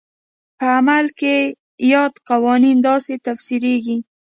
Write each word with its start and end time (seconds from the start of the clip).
په 0.57 0.65
عمل 0.77 1.05
کې 1.19 1.35
یاد 1.93 2.13
قوانین 2.29 2.77
داسې 2.87 3.13
تفسیرېږي. 3.25 3.97